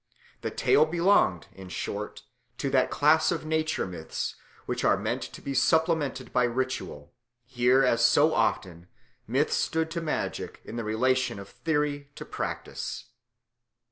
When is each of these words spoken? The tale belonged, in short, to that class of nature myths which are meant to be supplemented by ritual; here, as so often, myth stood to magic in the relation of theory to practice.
The 0.41 0.49
tale 0.49 0.87
belonged, 0.87 1.45
in 1.53 1.69
short, 1.69 2.23
to 2.57 2.71
that 2.71 2.89
class 2.89 3.31
of 3.31 3.45
nature 3.45 3.85
myths 3.85 4.35
which 4.65 4.83
are 4.83 4.97
meant 4.97 5.21
to 5.21 5.41
be 5.43 5.53
supplemented 5.53 6.33
by 6.33 6.45
ritual; 6.45 7.13
here, 7.45 7.83
as 7.83 8.03
so 8.03 8.33
often, 8.33 8.87
myth 9.27 9.53
stood 9.53 9.91
to 9.91 10.01
magic 10.01 10.59
in 10.65 10.75
the 10.75 10.83
relation 10.83 11.37
of 11.37 11.49
theory 11.49 12.09
to 12.15 12.25
practice. 12.25 13.09